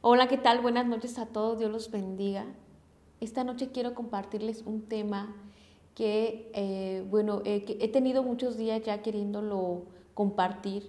Hola, 0.00 0.28
¿qué 0.28 0.36
tal? 0.36 0.60
Buenas 0.60 0.86
noches 0.86 1.18
a 1.18 1.26
todos, 1.26 1.58
Dios 1.58 1.72
los 1.72 1.90
bendiga. 1.90 2.46
Esta 3.18 3.42
noche 3.42 3.70
quiero 3.72 3.96
compartirles 3.96 4.62
un 4.64 4.82
tema 4.82 5.34
que, 5.96 6.52
eh, 6.54 7.04
bueno, 7.10 7.42
eh, 7.44 7.64
he 7.80 7.88
tenido 7.88 8.22
muchos 8.22 8.56
días 8.56 8.80
ya 8.84 9.02
queriéndolo 9.02 9.86
compartir 10.14 10.88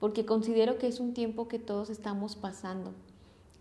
porque 0.00 0.26
considero 0.26 0.76
que 0.76 0.88
es 0.88 0.98
un 0.98 1.14
tiempo 1.14 1.46
que 1.46 1.60
todos 1.60 1.88
estamos 1.88 2.34
pasando 2.34 2.94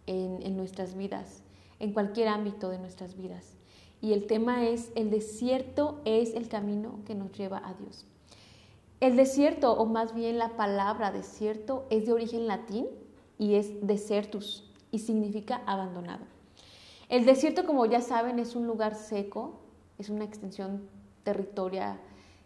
en, 0.07 0.41
en 0.41 0.57
nuestras 0.57 0.95
vidas, 0.95 1.43
en 1.79 1.93
cualquier 1.93 2.29
ámbito 2.29 2.69
de 2.69 2.79
nuestras 2.79 3.15
vidas. 3.15 3.55
Y 4.01 4.13
el 4.13 4.25
tema 4.25 4.65
es, 4.65 4.91
el 4.95 5.11
desierto 5.11 6.01
es 6.05 6.33
el 6.33 6.49
camino 6.49 7.01
que 7.05 7.13
nos 7.13 7.31
lleva 7.33 7.61
a 7.63 7.75
Dios. 7.75 8.07
El 8.99 9.15
desierto, 9.15 9.73
o 9.73 9.85
más 9.85 10.15
bien 10.15 10.39
la 10.39 10.57
palabra 10.57 11.11
desierto, 11.11 11.85
es 11.91 12.07
de 12.07 12.13
origen 12.13 12.47
latín 12.47 12.87
y 13.37 13.53
es 13.53 13.85
desertus, 13.85 14.67
y 14.91 14.99
significa 14.99 15.61
abandonado. 15.65 16.25
El 17.09 17.25
desierto, 17.25 17.65
como 17.65 17.85
ya 17.85 18.01
saben, 18.01 18.39
es 18.39 18.55
un 18.55 18.67
lugar 18.67 18.95
seco, 18.95 19.59
es 19.97 20.09
una 20.09 20.25
extensión 20.25 20.89
territoria 21.23 21.99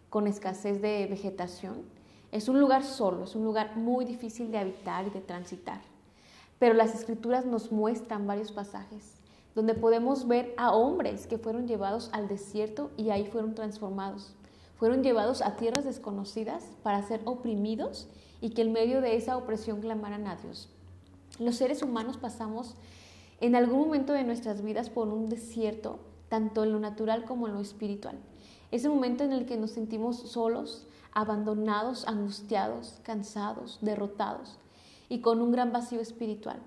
con 0.08 0.26
escasez 0.26 0.80
de 0.80 1.06
vegetación. 1.06 1.82
Es 2.30 2.48
un 2.48 2.60
lugar 2.60 2.84
solo, 2.84 3.24
es 3.24 3.34
un 3.34 3.44
lugar 3.44 3.76
muy 3.76 4.04
difícil 4.04 4.50
de 4.50 4.58
habitar 4.58 5.06
y 5.06 5.10
de 5.10 5.20
transitar. 5.20 5.80
Pero 6.58 6.74
las 6.74 6.94
escrituras 6.94 7.44
nos 7.44 7.72
muestran 7.72 8.26
varios 8.26 8.52
pasajes 8.52 9.22
donde 9.54 9.74
podemos 9.74 10.26
ver 10.26 10.54
a 10.56 10.72
hombres 10.72 11.26
que 11.26 11.38
fueron 11.38 11.66
llevados 11.66 12.08
al 12.12 12.28
desierto 12.28 12.90
y 12.96 13.10
ahí 13.10 13.26
fueron 13.26 13.54
transformados. 13.54 14.34
Fueron 14.76 15.02
llevados 15.02 15.42
a 15.42 15.56
tierras 15.56 15.84
desconocidas 15.84 16.64
para 16.82 17.02
ser 17.02 17.20
oprimidos 17.24 18.08
y 18.40 18.50
que 18.50 18.62
en 18.62 18.72
medio 18.72 19.00
de 19.00 19.16
esa 19.16 19.36
opresión 19.36 19.80
clamaran 19.80 20.26
a 20.26 20.36
Dios. 20.36 20.70
Los 21.38 21.56
seres 21.56 21.82
humanos 21.82 22.18
pasamos 22.18 22.74
en 23.40 23.56
algún 23.56 23.80
momento 23.80 24.12
de 24.12 24.24
nuestras 24.24 24.62
vidas 24.62 24.90
por 24.90 25.08
un 25.08 25.28
desierto, 25.28 25.98
tanto 26.28 26.62
en 26.64 26.72
lo 26.72 26.78
natural 26.78 27.24
como 27.24 27.48
en 27.48 27.54
lo 27.54 27.60
espiritual. 27.60 28.18
Es 28.70 28.84
el 28.84 28.90
momento 28.90 29.24
en 29.24 29.32
el 29.32 29.46
que 29.46 29.56
nos 29.56 29.70
sentimos 29.70 30.16
solos, 30.30 30.86
abandonados, 31.12 32.06
angustiados, 32.06 33.00
cansados, 33.02 33.78
derrotados 33.82 34.58
y 35.08 35.20
con 35.20 35.42
un 35.42 35.52
gran 35.52 35.72
vacío 35.72 36.00
espiritual. 36.00 36.58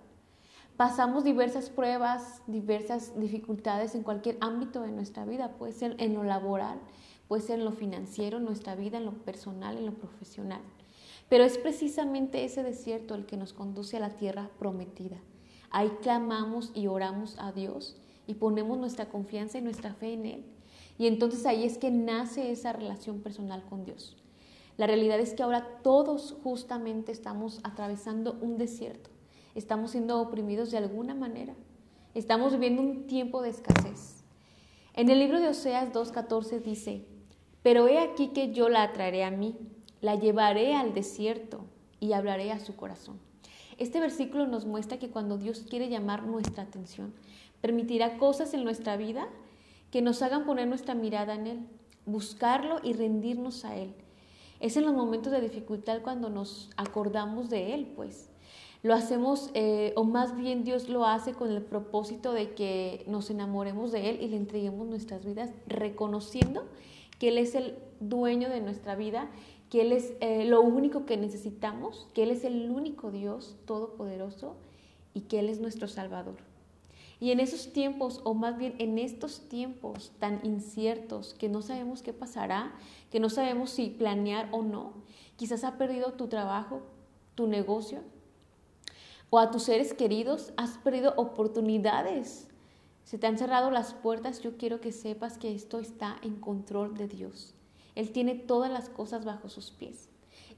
Pasamos 0.78 1.24
diversas 1.24 1.70
pruebas, 1.70 2.42
diversas 2.48 3.18
dificultades 3.18 3.96
en 3.96 4.04
cualquier 4.04 4.38
ámbito 4.42 4.82
de 4.82 4.92
nuestra 4.92 5.26
vida, 5.26 5.54
puede 5.54 5.72
ser 5.72 5.96
en 6.00 6.14
lo 6.14 6.24
laboral, 6.24 6.80
puede 7.28 7.42
ser 7.42 7.60
en 7.60 7.66
lo 7.66 7.72
financiero, 7.72 8.40
en 8.40 8.46
nuestra 8.46 8.76
vida, 8.76 8.98
en 8.98 9.06
lo 9.06 9.14
personal, 9.14 9.78
en 9.78 9.86
lo 9.86 9.94
profesional. 9.94 10.62
Pero 11.30 11.44
es 11.44 11.58
precisamente 11.58 12.44
ese 12.46 12.64
desierto 12.64 13.16
el 13.16 13.26
que 13.26 13.38
nos 13.38 13.54
conduce 13.54 13.98
a 13.98 14.00
la 14.00 14.12
tierra 14.12 14.52
prometida. 14.60 15.18
Ahí 15.72 15.90
clamamos 16.02 16.72
y 16.74 16.88
oramos 16.88 17.36
a 17.40 17.52
Dios 17.52 17.98
y 18.28 18.36
ponemos 18.36 18.78
nuestra 18.78 19.10
confianza 19.10 19.58
y 19.58 19.62
nuestra 19.62 19.94
fe 19.94 20.14
en 20.14 20.26
Él. 20.26 20.46
Y 20.98 21.08
entonces 21.08 21.46
ahí 21.46 21.64
es 21.64 21.78
que 21.78 21.92
nace 21.92 22.52
esa 22.52 22.74
relación 22.74 23.22
personal 23.22 23.64
con 23.70 23.84
Dios. 23.84 24.16
La 24.78 24.88
realidad 24.88 25.20
es 25.20 25.34
que 25.34 25.44
ahora 25.44 25.68
todos 25.84 26.36
justamente 26.44 27.12
estamos 27.12 27.60
atravesando 27.64 28.38
un 28.42 28.58
desierto. 28.58 29.10
Estamos 29.56 29.92
siendo 29.92 30.22
oprimidos 30.22 30.72
de 30.72 30.78
alguna 30.78 31.16
manera. 31.16 31.56
Estamos 32.14 32.54
viviendo 32.54 32.82
un 32.82 33.08
tiempo 33.08 33.42
de 33.42 33.50
escasez. 33.50 34.24
En 34.94 35.10
el 35.10 35.20
libro 35.20 35.40
de 35.40 35.50
Oseas 35.50 35.92
2.14 35.92 36.62
dice, 36.62 37.06
pero 37.62 37.88
he 37.88 38.00
aquí 38.00 38.30
que 38.30 38.54
yo 38.54 38.70
la 38.70 38.84
atraeré 38.84 39.24
a 39.24 39.32
mí 39.32 39.58
la 40.06 40.14
llevaré 40.14 40.76
al 40.76 40.94
desierto 40.94 41.62
y 42.00 42.14
hablaré 42.14 42.52
a 42.52 42.60
su 42.60 42.76
corazón. 42.76 43.18
Este 43.80 44.00
versículo 44.00 44.46
nos 44.46 44.68
muestra 44.68 45.00
que 45.00 45.10
cuando 45.10 45.40
Dios 45.40 45.66
quiere 45.68 45.90
llamar 45.90 46.28
nuestra 46.28 46.62
atención, 46.62 47.12
permitirá 47.60 48.20
cosas 48.20 48.54
en 48.54 48.64
nuestra 48.64 48.98
vida 48.98 49.28
que 49.90 50.04
nos 50.04 50.22
hagan 50.22 50.46
poner 50.46 50.68
nuestra 50.68 50.94
mirada 50.94 51.34
en 51.34 51.48
Él, 51.48 51.60
buscarlo 52.06 52.82
y 52.84 52.94
rendirnos 52.94 53.66
a 53.66 53.76
Él. 53.78 53.96
Es 54.60 54.78
en 54.78 54.86
los 54.86 54.94
momentos 54.94 55.32
de 55.32 55.42
dificultad 55.42 56.04
cuando 56.04 56.30
nos 56.30 56.70
acordamos 56.78 57.50
de 57.50 57.74
Él, 57.74 57.92
pues. 57.96 58.30
Lo 58.84 58.94
hacemos, 58.94 59.50
eh, 59.56 59.92
o 59.96 60.04
más 60.04 60.38
bien 60.38 60.64
Dios 60.64 60.88
lo 60.88 61.08
hace 61.08 61.34
con 61.34 61.50
el 61.50 61.64
propósito 61.64 62.32
de 62.32 62.54
que 62.54 63.04
nos 63.08 63.32
enamoremos 63.32 63.92
de 63.92 64.12
Él 64.12 64.22
y 64.22 64.28
le 64.28 64.38
entreguemos 64.38 64.88
nuestras 64.88 65.26
vidas, 65.26 65.50
reconociendo 65.66 66.68
que 67.18 67.30
Él 67.30 67.40
es 67.40 67.56
el 67.56 67.76
dueño 68.00 68.50
de 68.50 68.62
nuestra 68.62 68.96
vida 68.96 69.32
que 69.70 69.82
Él 69.82 69.92
es 69.92 70.14
eh, 70.20 70.46
lo 70.46 70.62
único 70.62 71.06
que 71.06 71.18
necesitamos, 71.18 72.08
que 72.14 72.24
Él 72.24 72.32
es 72.32 72.44
el 72.44 72.70
único 72.70 73.12
Dios 73.12 73.56
todopoderoso 73.66 74.56
y 75.14 75.22
que 75.22 75.40
Él 75.40 75.50
es 75.50 75.60
nuestro 75.60 75.88
Salvador. 75.88 76.36
Y 77.20 77.32
en 77.32 77.40
esos 77.40 77.72
tiempos, 77.72 78.22
o 78.24 78.34
más 78.34 78.58
bien 78.58 78.76
en 78.78 79.00
estos 79.00 79.48
tiempos 79.48 80.12
tan 80.20 80.46
inciertos, 80.46 81.34
que 81.34 81.50
no 81.50 81.62
sabemos 81.62 82.02
qué 82.02 82.14
pasará, 82.14 82.74
que 83.10 83.20
no 83.20 83.30
sabemos 83.30 83.70
si 83.70 83.90
planear 83.90 84.50
o 84.52 84.64
no, 84.64 84.94
quizás 85.38 85.64
has 85.64 85.74
perdido 85.74 86.14
tu 86.14 86.28
trabajo, 86.28 86.82
tu 87.36 87.48
negocio, 87.48 88.02
o 89.30 89.40
a 89.40 89.50
tus 89.50 89.64
seres 89.64 89.94
queridos, 89.94 90.54
has 90.58 90.78
perdido 90.78 91.14
oportunidades, 91.18 92.50
se 93.06 93.18
te 93.18 93.28
han 93.28 93.38
cerrado 93.38 93.72
las 93.72 93.94
puertas, 93.94 94.42
yo 94.42 94.58
quiero 94.58 94.82
que 94.82 94.92
sepas 94.92 95.38
que 95.38 95.54
esto 95.54 95.80
está 95.80 96.18
en 96.22 96.36
control 96.36 96.98
de 96.98 97.08
Dios. 97.08 97.54
Él 97.96 98.12
tiene 98.12 98.36
todas 98.36 98.72
las 98.72 98.90
cosas 98.90 99.26
bajo 99.26 99.50
sus 99.50 99.72
pies. 99.72 100.10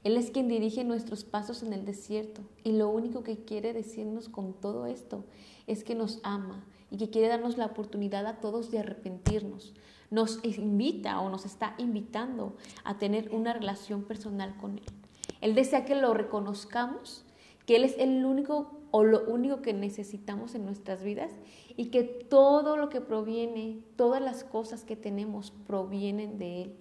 Él 0.04 0.16
es 0.16 0.30
quien 0.30 0.48
dirige 0.48 0.84
nuestros 0.84 1.24
pasos 1.24 1.62
en 1.62 1.72
el 1.72 1.84
desierto 1.84 2.42
y 2.62 2.72
lo 2.72 2.88
único 2.88 3.22
que 3.22 3.44
quiere 3.44 3.72
decirnos 3.72 4.28
con 4.28 4.52
todo 4.54 4.86
esto 4.86 5.24
es 5.66 5.82
que 5.82 5.94
nos 5.94 6.20
ama 6.22 6.64
y 6.90 6.98
que 6.98 7.10
quiere 7.10 7.28
darnos 7.28 7.58
la 7.58 7.66
oportunidad 7.66 8.26
a 8.26 8.40
todos 8.40 8.70
de 8.70 8.78
arrepentirnos. 8.78 9.74
Nos 10.10 10.44
invita 10.44 11.20
o 11.20 11.30
nos 11.30 11.44
está 11.44 11.74
invitando 11.78 12.56
a 12.84 12.98
tener 12.98 13.34
una 13.34 13.52
relación 13.52 14.04
personal 14.04 14.56
con 14.56 14.78
Él. 14.78 14.84
Él 15.40 15.54
desea 15.54 15.84
que 15.84 15.94
lo 15.94 16.14
reconozcamos, 16.14 17.24
que 17.66 17.76
Él 17.76 17.84
es 17.84 17.96
el 17.98 18.24
único 18.24 18.72
o 18.90 19.04
lo 19.04 19.24
único 19.26 19.60
que 19.60 19.74
necesitamos 19.74 20.54
en 20.54 20.64
nuestras 20.64 21.02
vidas 21.02 21.32
y 21.76 21.86
que 21.86 22.02
todo 22.04 22.76
lo 22.76 22.88
que 22.88 23.00
proviene, 23.00 23.82
todas 23.96 24.22
las 24.22 24.44
cosas 24.44 24.84
que 24.84 24.96
tenemos 24.96 25.52
provienen 25.66 26.38
de 26.38 26.62
Él 26.62 26.76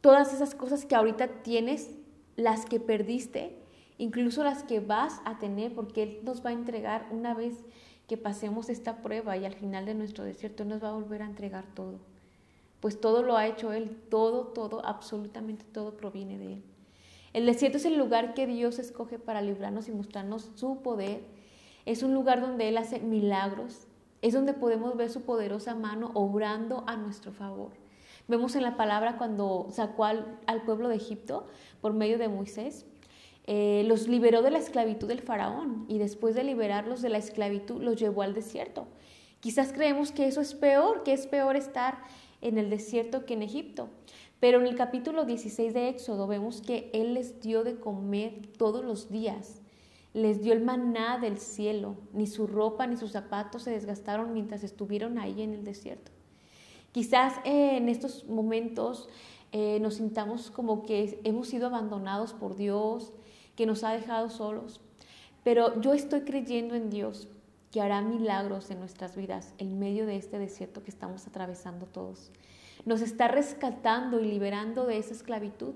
todas 0.00 0.34
esas 0.34 0.54
cosas 0.54 0.84
que 0.84 0.94
ahorita 0.94 1.42
tienes, 1.42 1.90
las 2.36 2.66
que 2.66 2.80
perdiste, 2.80 3.56
incluso 3.98 4.44
las 4.44 4.62
que 4.62 4.80
vas 4.80 5.20
a 5.24 5.38
tener, 5.38 5.74
porque 5.74 6.02
Él 6.02 6.20
nos 6.24 6.44
va 6.44 6.50
a 6.50 6.54
entregar 6.54 7.08
una 7.10 7.34
vez 7.34 7.64
que 8.06 8.16
pasemos 8.16 8.68
esta 8.68 9.02
prueba 9.02 9.36
y 9.36 9.44
al 9.44 9.54
final 9.54 9.86
de 9.86 9.94
nuestro 9.94 10.24
desierto 10.24 10.64
nos 10.64 10.82
va 10.82 10.90
a 10.90 10.94
volver 10.94 11.22
a 11.22 11.26
entregar 11.26 11.64
todo. 11.74 12.00
Pues 12.80 13.00
todo 13.00 13.22
lo 13.22 13.36
ha 13.36 13.46
hecho 13.46 13.72
Él, 13.72 13.96
todo, 14.10 14.48
todo, 14.48 14.84
absolutamente 14.84 15.64
todo 15.64 15.96
proviene 15.96 16.38
de 16.38 16.52
Él. 16.54 16.62
El 17.32 17.46
desierto 17.46 17.78
es 17.78 17.84
el 17.84 17.96
lugar 17.96 18.34
que 18.34 18.46
Dios 18.46 18.78
escoge 18.78 19.18
para 19.18 19.42
librarnos 19.42 19.88
y 19.88 19.92
mostrarnos 19.92 20.50
su 20.54 20.82
poder. 20.82 21.22
Es 21.86 22.02
un 22.02 22.14
lugar 22.14 22.40
donde 22.40 22.68
Él 22.68 22.76
hace 22.76 23.00
milagros. 23.00 23.86
Es 24.22 24.34
donde 24.34 24.52
podemos 24.52 24.96
ver 24.96 25.10
su 25.10 25.22
poderosa 25.22 25.74
mano 25.74 26.12
obrando 26.14 26.84
a 26.86 26.96
nuestro 26.96 27.32
favor. 27.32 27.72
Vemos 28.26 28.56
en 28.56 28.62
la 28.62 28.76
palabra 28.76 29.18
cuando 29.18 29.66
sacó 29.70 30.04
al, 30.04 30.62
pueblo 30.64 30.88
de 30.88 30.96
Egipto 30.96 31.46
por 31.82 31.92
medio 31.92 32.16
de 32.16 32.28
Moisés, 32.28 32.86
eh, 33.46 33.84
los 33.86 34.08
liberó 34.08 34.40
de 34.40 34.50
la 34.50 34.58
esclavitud 34.58 35.06
del 35.06 35.20
faraón 35.20 35.84
y 35.88 35.98
después 35.98 36.34
de 36.34 36.44
liberarlos 36.44 37.02
de 37.02 37.10
la 37.10 37.18
esclavitud 37.18 37.82
los 37.82 37.96
llevó 37.96 38.22
al 38.22 38.32
desierto. 38.32 38.86
Quizás 39.40 39.74
creemos 39.74 40.10
que 40.10 40.26
eso 40.26 40.40
es 40.40 40.54
peor, 40.54 41.02
que 41.02 41.12
es 41.12 41.26
peor 41.26 41.54
estar 41.54 41.98
en 42.40 42.56
el 42.56 42.70
desierto 42.70 43.26
que 43.26 43.34
en 43.34 43.42
Egipto. 43.42 43.90
Pero 44.40 44.58
en 44.58 44.66
el 44.66 44.74
capítulo 44.74 45.26
16 45.26 45.74
de 45.74 45.90
Éxodo 45.90 46.26
vemos 46.26 46.62
que 46.62 46.90
Él 46.94 47.12
les 47.12 47.40
dio 47.40 47.62
de 47.62 47.78
comer 47.78 48.48
todos 48.56 48.82
los 48.82 49.10
días. 49.10 49.60
Les 50.14 50.42
dio 50.42 50.54
el 50.54 50.64
maná 50.64 51.18
del 51.18 51.38
cielo. 51.38 51.96
Ni 52.14 52.26
su 52.26 52.46
ropa 52.46 52.86
ni 52.86 52.96
sus 52.96 53.12
zapatos 53.12 53.64
se 53.64 53.70
desgastaron 53.70 54.32
mientras 54.32 54.64
estuvieron 54.64 55.18
ahí 55.18 55.42
en 55.42 55.52
el 55.52 55.64
desierto. 55.64 56.10
Quizás 56.94 57.40
eh, 57.44 57.76
en 57.76 57.88
estos 57.88 58.24
momentos 58.28 59.08
eh, 59.50 59.80
nos 59.80 59.94
sintamos 59.94 60.52
como 60.52 60.86
que 60.86 61.20
hemos 61.24 61.48
sido 61.48 61.66
abandonados 61.66 62.32
por 62.32 62.54
Dios, 62.54 63.12
que 63.56 63.66
nos 63.66 63.82
ha 63.82 63.92
dejado 63.92 64.30
solos, 64.30 64.80
pero 65.42 65.80
yo 65.80 65.92
estoy 65.92 66.20
creyendo 66.20 66.76
en 66.76 66.90
Dios 66.90 67.26
que 67.72 67.80
hará 67.80 68.00
milagros 68.00 68.70
en 68.70 68.78
nuestras 68.78 69.16
vidas 69.16 69.54
en 69.58 69.80
medio 69.80 70.06
de 70.06 70.14
este 70.14 70.38
desierto 70.38 70.84
que 70.84 70.92
estamos 70.92 71.26
atravesando 71.26 71.86
todos. 71.86 72.30
Nos 72.86 73.00
está 73.00 73.26
rescatando 73.26 74.20
y 74.20 74.26
liberando 74.26 74.86
de 74.86 74.98
esa 74.98 75.14
esclavitud, 75.14 75.74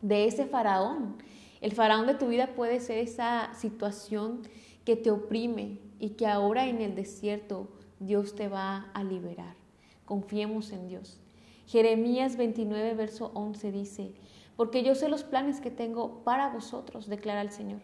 de 0.00 0.26
ese 0.26 0.46
faraón. 0.46 1.16
El 1.60 1.72
faraón 1.72 2.06
de 2.06 2.14
tu 2.14 2.28
vida 2.28 2.54
puede 2.54 2.78
ser 2.78 2.98
esa 2.98 3.52
situación 3.54 4.42
que 4.84 4.94
te 4.94 5.10
oprime 5.10 5.80
y 5.98 6.10
que 6.10 6.28
ahora 6.28 6.68
en 6.68 6.80
el 6.82 6.94
desierto 6.94 7.66
Dios 7.98 8.36
te 8.36 8.46
va 8.46 8.92
a 8.94 9.02
liberar. 9.02 9.65
Confiemos 10.06 10.72
en 10.72 10.88
Dios. 10.88 11.20
Jeremías 11.66 12.36
29, 12.36 12.94
verso 12.94 13.30
11 13.34 13.72
dice, 13.72 14.14
porque 14.56 14.82
yo 14.82 14.94
sé 14.94 15.10
los 15.10 15.24
planes 15.24 15.60
que 15.60 15.70
tengo 15.70 16.24
para 16.24 16.48
vosotros, 16.48 17.08
declara 17.08 17.42
el 17.42 17.50
Señor. 17.50 17.80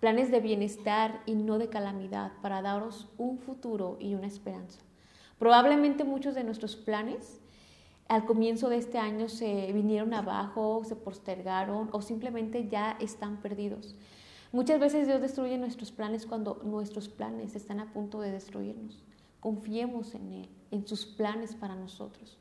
Planes 0.00 0.30
de 0.30 0.40
bienestar 0.40 1.20
y 1.26 1.34
no 1.34 1.58
de 1.58 1.68
calamidad, 1.68 2.32
para 2.40 2.62
daros 2.62 3.08
un 3.18 3.38
futuro 3.38 3.98
y 4.00 4.14
una 4.14 4.26
esperanza. 4.26 4.80
Probablemente 5.38 6.04
muchos 6.04 6.34
de 6.34 6.44
nuestros 6.44 6.76
planes 6.76 7.40
al 8.08 8.24
comienzo 8.24 8.68
de 8.68 8.76
este 8.76 8.98
año 8.98 9.28
se 9.28 9.72
vinieron 9.72 10.14
abajo, 10.14 10.82
se 10.84 10.94
postergaron 10.94 11.88
o 11.92 12.02
simplemente 12.02 12.68
ya 12.68 12.96
están 13.00 13.40
perdidos. 13.40 13.96
Muchas 14.52 14.78
veces 14.78 15.06
Dios 15.06 15.20
destruye 15.20 15.58
nuestros 15.58 15.90
planes 15.90 16.26
cuando 16.26 16.60
nuestros 16.64 17.08
planes 17.08 17.56
están 17.56 17.80
a 17.80 17.92
punto 17.92 18.20
de 18.20 18.30
destruirnos. 18.30 19.02
Confiemos 19.40 20.14
en 20.14 20.32
Él, 20.32 20.48
en 20.74 20.86
sus 20.86 21.06
planes 21.06 21.54
para 21.54 21.76
nosotros. 21.76 22.36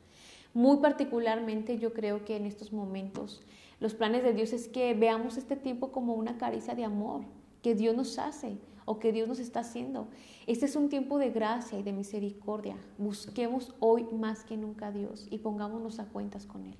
Muy 0.53 0.77
particularmente 0.77 1.77
yo 1.77 1.93
creo 1.93 2.25
que 2.25 2.35
en 2.35 2.45
estos 2.45 2.73
momentos 2.73 3.41
los 3.79 3.93
planes 3.93 4.23
de 4.23 4.33
Dios 4.33 4.53
es 4.53 4.67
que 4.67 4.93
veamos 4.93 5.37
este 5.37 5.55
tiempo 5.55 5.91
como 5.91 6.13
una 6.13 6.37
caricia 6.37 6.75
de 6.75 6.83
amor 6.83 7.21
que 7.61 7.75
Dios 7.75 7.95
nos 7.95 8.17
hace 8.19 8.57
o 8.85 8.99
que 8.99 9.11
Dios 9.11 9.27
nos 9.27 9.39
está 9.39 9.61
haciendo. 9.61 10.07
Este 10.47 10.65
es 10.65 10.75
un 10.75 10.89
tiempo 10.89 11.17
de 11.17 11.29
gracia 11.29 11.79
y 11.79 11.83
de 11.83 11.93
misericordia. 11.93 12.75
Busquemos 12.97 13.73
hoy 13.79 14.05
más 14.11 14.43
que 14.43 14.57
nunca 14.57 14.87
a 14.87 14.91
Dios 14.91 15.27
y 15.29 15.37
pongámonos 15.37 15.99
a 15.99 16.05
cuentas 16.05 16.45
con 16.45 16.65
Él. 16.65 16.77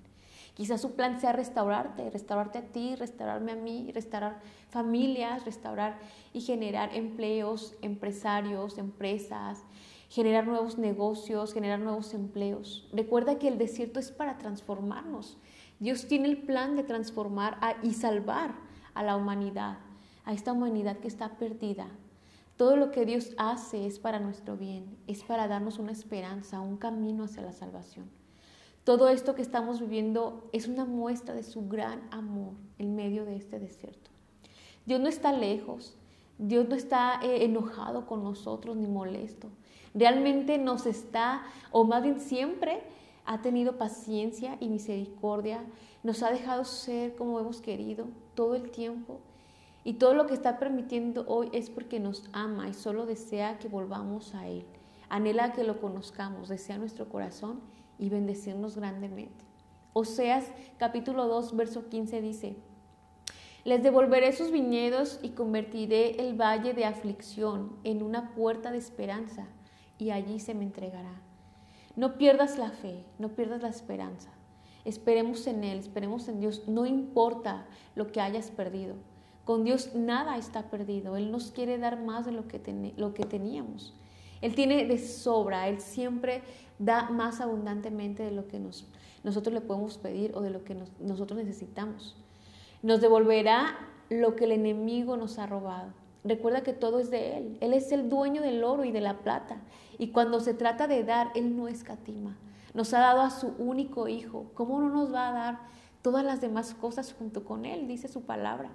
Quizás 0.54 0.82
su 0.82 0.92
plan 0.92 1.20
sea 1.20 1.34
restaurarte, 1.34 2.12
restaurarte 2.12 2.60
a 2.60 2.66
ti, 2.68 2.96
restaurarme 2.96 3.54
a 3.54 3.56
mí, 3.56 3.92
restaurar 3.92 4.40
familias, 4.70 5.46
restaurar 5.46 5.98
y 6.32 6.42
generar 6.42 6.96
empleos, 6.96 7.76
empresarios, 7.82 8.78
empresas, 8.78 9.64
generar 10.14 10.46
nuevos 10.46 10.78
negocios, 10.78 11.56
generar 11.56 11.80
nuevos 11.80 12.14
empleos. 12.14 12.88
Recuerda 12.94 13.40
que 13.40 13.48
el 13.48 13.58
desierto 13.58 14.00
es 14.00 14.12
para 14.12 14.38
transformarnos. 14.38 15.40
Dios 15.80 16.06
tiene 16.06 16.28
el 16.28 16.38
plan 16.38 16.76
de 16.76 16.84
transformar 16.84 17.58
y 17.82 17.96
salvar 17.96 18.54
a 18.94 19.02
la 19.02 19.16
humanidad, 19.16 19.80
a 20.24 20.34
esta 20.34 20.54
humanidad 20.54 21.00
que 21.00 21.08
está 21.08 21.40
perdida. 21.40 21.88
Todo 22.58 22.78
lo 22.78 22.92
que 22.92 23.08
Dios 23.08 23.32
hace 23.40 23.88
es 23.88 23.98
para 23.98 24.20
nuestro 24.20 24.56
bien, 24.56 25.00
es 25.08 25.24
para 25.24 25.48
darnos 25.48 25.80
una 25.80 25.92
esperanza, 25.92 26.62
un 26.62 26.78
camino 26.78 27.24
hacia 27.24 27.42
la 27.42 27.52
salvación. 27.52 28.08
Todo 28.84 29.10
esto 29.10 29.34
que 29.34 29.42
estamos 29.42 29.80
viviendo 29.80 30.48
es 30.54 30.68
una 30.68 30.86
muestra 30.86 31.34
de 31.34 31.42
su 31.42 31.68
gran 31.68 32.08
amor 32.12 32.54
en 32.78 32.96
medio 32.96 33.26
de 33.26 33.36
este 33.36 33.58
desierto. 33.58 34.12
Dios 34.86 35.00
no 35.00 35.08
está 35.08 35.32
lejos, 35.32 35.98
Dios 36.38 36.70
no 36.70 36.76
está 36.76 37.20
eh, 37.24 37.46
enojado 37.46 38.06
con 38.06 38.24
nosotros 38.24 38.78
ni 38.78 38.86
molesto. 38.86 39.50
Realmente 39.94 40.58
nos 40.58 40.86
está, 40.88 41.44
o 41.72 41.84
más 41.84 42.02
bien 42.02 42.20
siempre, 42.20 42.82
ha 43.26 43.42
tenido 43.42 43.78
paciencia 43.78 44.58
y 44.60 44.68
misericordia, 44.68 45.64
nos 46.02 46.24
ha 46.24 46.32
dejado 46.32 46.66
ser 46.66 47.16
como 47.16 47.40
hemos 47.40 47.62
querido 47.62 48.08
todo 48.34 48.56
el 48.56 48.72
tiempo. 48.72 49.20
Y 49.84 49.94
todo 49.94 50.14
lo 50.14 50.26
que 50.26 50.34
está 50.34 50.60
permitiendo 50.60 51.26
hoy 51.28 51.50
es 51.52 51.70
porque 51.70 52.00
nos 52.00 52.30
ama 52.34 52.70
y 52.70 52.74
solo 52.74 53.06
desea 53.06 53.60
que 53.60 53.68
volvamos 53.68 54.34
a 54.34 54.48
Él. 54.48 54.66
Anhela 55.10 55.54
que 55.54 55.64
lo 55.64 55.80
conozcamos, 55.80 56.50
desea 56.50 56.78
nuestro 56.78 57.08
corazón 57.08 57.60
y 58.00 58.10
bendecirnos 58.10 58.78
grandemente. 58.78 59.46
Oseas 59.92 60.48
capítulo 60.80 61.28
2, 61.28 61.56
verso 61.56 61.88
15 61.90 62.22
dice, 62.22 62.56
les 63.64 63.84
devolveré 63.84 64.34
sus 64.34 64.52
viñedos 64.52 65.20
y 65.22 65.30
convertiré 65.30 66.20
el 66.28 66.34
valle 66.34 66.74
de 66.74 66.86
aflicción 66.86 67.78
en 67.84 68.02
una 68.02 68.34
puerta 68.34 68.72
de 68.72 68.80
esperanza 68.80 69.48
y 69.98 70.12
allí 70.12 70.40
se 70.40 70.54
me 70.54 70.64
entregará. 70.64 71.22
No 71.96 72.18
pierdas 72.18 72.58
la 72.58 72.72
fe, 72.72 73.04
no 73.20 73.30
pierdas 73.30 73.62
la 73.62 73.70
esperanza. 73.70 74.32
Esperemos 74.86 75.48
en 75.48 75.64
Él, 75.64 75.80
esperemos 75.80 76.28
en 76.28 76.40
Dios, 76.40 76.68
no 76.68 76.86
importa 76.86 77.66
lo 77.96 78.12
que 78.12 78.20
hayas 78.20 78.52
perdido. 78.52 78.96
Con 79.46 79.64
Dios 79.64 79.94
nada 79.94 80.38
está 80.38 80.70
perdido. 80.70 81.18
Él 81.18 81.32
nos 81.32 81.52
quiere 81.52 81.78
dar 81.78 82.02
más 82.02 82.26
de 82.26 82.32
lo 82.32 82.48
que, 82.48 82.60
teníamos. 82.60 83.94
Él 84.42 84.56
tiene 84.56 84.86
de 84.86 84.98
sobra, 84.98 85.68
Él 85.68 85.80
siempre 85.80 86.42
da 86.80 87.10
más 87.10 87.42
abundantemente 87.42 88.24
de 88.24 88.32
lo 88.32 88.48
que 88.48 88.60
nos, 88.60 88.88
nosotros 89.24 89.54
le 89.54 89.62
podemos 89.62 89.98
pedir 89.98 90.32
o 90.36 90.42
de 90.42 90.50
lo 90.50 90.64
que 90.64 90.76
nosotros 91.00 91.38
necesitamos. 91.38 92.18
Nos 92.82 93.00
devolverá 93.00 93.78
lo 94.10 94.36
que 94.36 94.46
el 94.46 94.52
enemigo 94.54 95.16
nos 95.16 95.40
ha 95.40 95.46
robado. 95.46 95.94
Recuerda 96.24 96.64
que 96.64 96.74
todo 96.74 97.00
es 97.00 97.10
de 97.10 97.38
Él. 97.38 97.58
Él 97.60 97.74
es 97.74 97.92
el 97.92 98.10
dueño 98.10 98.42
del 98.42 98.64
oro 98.64 98.86
y 98.86 98.92
de 98.92 99.02
la 99.02 99.20
plata. 99.20 99.62
Y 99.98 100.10
cuando 100.10 100.40
se 100.40 100.54
trata 100.54 100.88
de 100.88 101.04
dar, 101.04 101.32
Él 101.36 101.56
no 101.56 101.68
escatima. 101.68 102.38
Nos 102.74 102.94
ha 102.94 103.00
dado 103.00 103.22
a 103.22 103.30
su 103.30 103.54
único 103.58 104.08
Hijo. 104.08 104.46
¿Cómo 104.54 104.80
no 104.80 104.90
nos 104.90 105.14
va 105.14 105.30
a 105.30 105.34
dar 105.34 105.60
todas 106.02 106.24
las 106.24 106.42
demás 106.42 106.74
cosas 106.74 107.14
junto 107.14 107.44
con 107.44 107.66
Él? 107.66 107.88
Dice 107.88 108.08
su 108.08 108.22
palabra. 108.22 108.70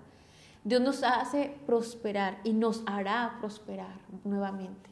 Dios 0.65 0.83
nos 0.83 1.03
hace 1.03 1.57
prosperar 1.67 2.39
y 2.45 2.53
nos 2.53 2.83
hará 2.87 3.37
prosperar 3.41 4.01
nuevamente. 4.25 4.91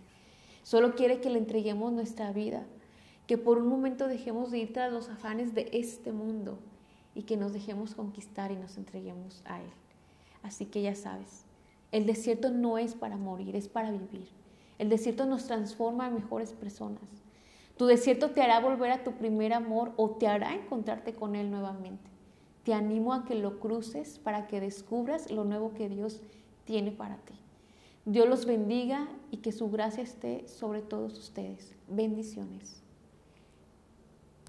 Solo 0.63 0.95
quiere 0.95 1.21
que 1.21 1.31
le 1.31 1.39
entreguemos 1.39 1.93
nuestra 1.93 2.33
vida, 2.33 2.65
que 3.27 3.39
por 3.39 3.59
un 3.59 3.69
momento 3.69 4.09
dejemos 4.09 4.51
de 4.51 4.59
ir 4.59 4.73
tras 4.73 4.93
los 4.93 5.09
afanes 5.09 5.55
de 5.55 5.69
este 5.73 6.13
mundo 6.13 6.59
y 7.15 7.23
que 7.23 7.37
nos 7.37 7.53
dejemos 7.53 7.95
conquistar 7.95 8.51
y 8.53 8.57
nos 8.57 8.77
entreguemos 8.77 9.43
a 9.45 9.61
Él. 9.61 9.71
Así 10.43 10.67
que 10.67 10.83
ya 10.83 10.95
sabes, 10.95 11.46
el 11.97 12.05
desierto 12.05 12.51
no 12.51 12.77
es 12.77 12.95
para 12.95 13.17
morir, 13.17 13.57
es 13.57 13.69
para 13.69 13.91
vivir. 13.91 14.29
El 14.79 14.91
desierto 14.91 15.25
nos 15.25 15.47
transforma 15.47 16.07
en 16.07 16.15
mejores 16.15 16.53
personas. 16.53 17.01
Tu 17.79 17.87
desierto 17.87 18.33
te 18.33 18.43
hará 18.43 18.61
volver 18.61 18.91
a 18.91 19.03
tu 19.03 19.13
primer 19.13 19.55
amor 19.55 19.93
o 19.97 20.11
te 20.11 20.27
hará 20.27 20.55
encontrarte 20.55 21.15
con 21.15 21.35
Él 21.35 21.51
nuevamente. 21.51 22.11
Te 22.65 22.75
animo 22.75 23.15
a 23.15 23.25
que 23.25 23.35
lo 23.35 23.61
cruces 23.61 24.19
para 24.19 24.47
que 24.47 24.61
descubras 24.61 25.31
lo 25.31 25.45
nuevo 25.45 25.73
que 25.73 25.89
Dios 25.89 26.21
tiene 26.67 26.93
para 26.93 27.17
ti. 27.17 27.33
Dios 28.05 28.29
los 28.29 28.45
bendiga 28.45 29.09
y 29.31 29.39
que 29.39 29.51
su 29.51 29.71
gracia 29.71 30.03
esté 30.03 30.47
sobre 30.49 30.83
todos 30.83 31.19
ustedes. 31.19 31.75
Bendiciones. 31.89 32.83